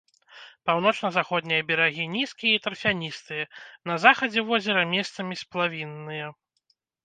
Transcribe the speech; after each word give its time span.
Паўночна-заходнія 0.69 1.65
берагі 1.69 2.07
нізкія 2.15 2.57
і 2.61 2.63
тарфяністыя, 2.65 3.45
на 3.93 4.01
захадзе 4.07 4.41
возера 4.51 4.81
месцамі 4.99 5.41
сплавінныя. 5.47 6.25